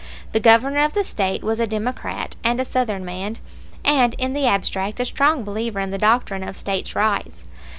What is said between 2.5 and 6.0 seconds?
a Southern man, and in the abstract a strong believer in the